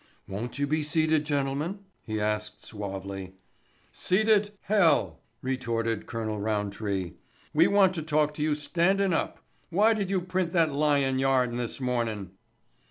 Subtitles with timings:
[0.27, 3.35] "Won't you be seated, gentlemen?" he asked suavely.
[3.91, 4.49] "Seated!
[4.61, 7.13] Hell!" retorted Colonel Roundtree.
[7.53, 9.43] "We want to talk to you standin' up.
[9.69, 12.31] Why did you print that lyin' yarn this mornin'?"